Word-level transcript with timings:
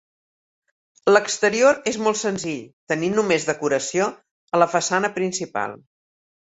L'exterior 1.13 1.79
és 1.91 1.99
molt 2.07 2.21
senzill, 2.23 2.65
tenint 2.95 3.17
només 3.21 3.49
decoració 3.53 4.11
a 4.59 4.65
la 4.67 4.73
façana 4.77 5.17
principal. 5.23 5.83